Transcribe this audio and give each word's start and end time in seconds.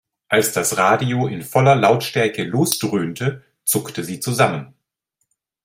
Als 0.29 0.51
das 0.53 0.77
Radio 0.77 1.27
in 1.27 1.43
voller 1.43 1.75
Lautstärke 1.75 2.43
losdröhnte, 2.43 3.43
zuckte 3.65 4.03
sie 4.03 4.19
zusammen. 4.19 4.73